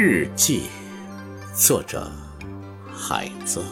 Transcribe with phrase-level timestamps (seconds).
[0.00, 0.70] 日记，
[1.52, 2.08] 作者
[2.88, 3.64] 海子。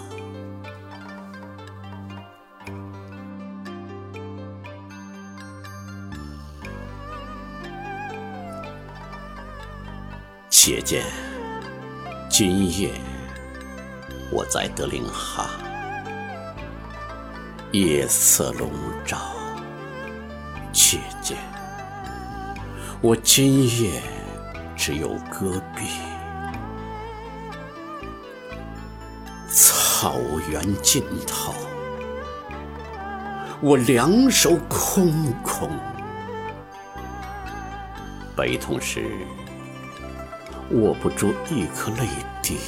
[10.50, 11.04] 且见
[12.28, 12.90] 今夜
[14.32, 15.48] 我在德令哈，
[17.70, 18.72] 夜色笼
[19.04, 19.16] 罩。
[20.72, 21.38] 且见
[23.00, 24.02] 我今夜
[24.74, 25.86] 只有戈壁，
[29.98, 31.54] 草原尽头，
[33.62, 35.70] 我两手空空，
[38.36, 39.06] 悲痛时。
[40.72, 42.06] 握不住一颗泪
[42.42, 42.58] 滴，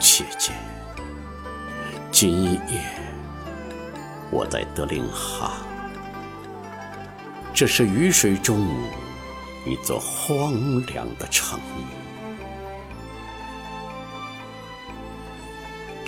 [0.00, 0.50] 姐姐
[2.10, 2.60] 今夜
[4.32, 5.58] 我在德令哈，
[7.54, 8.66] 这是雨水中
[9.64, 11.60] 一座荒凉的城，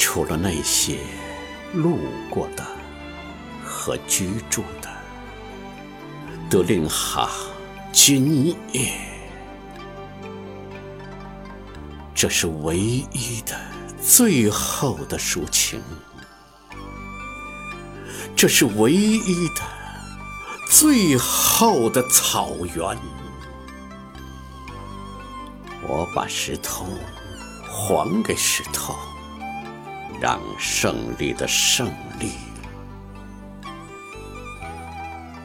[0.04, 0.98] 除了那些
[1.74, 1.96] 路
[2.28, 2.66] 过的
[3.64, 4.90] 和居住的，
[6.50, 7.30] 德令哈。
[7.92, 8.92] 今夜，
[12.12, 13.56] 这是唯一的、
[14.02, 15.78] 最后的抒情；
[18.34, 19.62] 这是唯一的、
[20.68, 22.98] 最后的草原。
[25.86, 26.86] 我把石头
[27.70, 28.96] 还给石头，
[30.22, 32.30] 让胜利的胜利。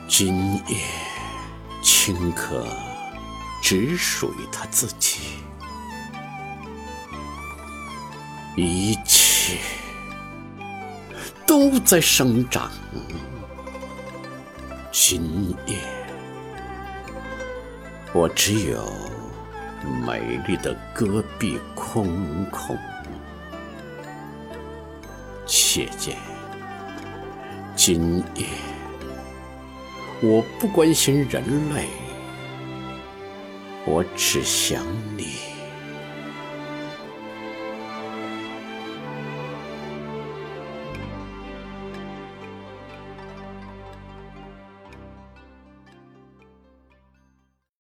[0.07, 0.77] 今夜。
[1.83, 2.65] 顷刻，
[3.61, 5.19] 只属于他自己。
[8.55, 9.57] 一切
[11.45, 12.69] 都在生长。
[14.91, 15.77] 今夜，
[18.13, 18.91] 我只有
[20.05, 22.77] 美丽的戈壁空空。
[25.77, 26.15] 姐姐，
[27.75, 28.47] 今夜。
[30.23, 31.43] 我不关心人
[31.75, 31.85] 类，
[33.85, 34.83] 我只想
[35.15, 35.56] 你。